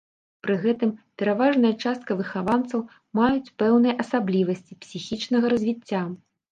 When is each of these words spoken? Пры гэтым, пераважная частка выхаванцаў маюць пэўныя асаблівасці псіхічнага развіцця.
Пры 0.45 0.53
гэтым, 0.63 0.93
пераважная 1.21 1.71
частка 1.85 2.11
выхаванцаў 2.23 2.81
маюць 3.23 3.53
пэўныя 3.63 3.93
асаблівасці 4.07 4.83
псіхічнага 4.85 5.45
развіцця. 5.57 6.01